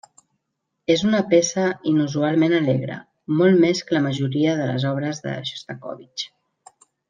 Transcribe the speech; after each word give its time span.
És 0.93 1.03
una 1.09 1.19
peça 1.33 1.65
inusualment 1.91 2.55
alegre, 2.61 2.97
molt 3.41 3.61
més 3.67 3.83
que 3.91 3.95
la 3.99 4.03
majoria 4.09 4.57
de 4.63 4.67
les 4.73 4.89
obres 4.95 5.23
de 5.27 5.37
Xostakóvitx. 5.53 6.27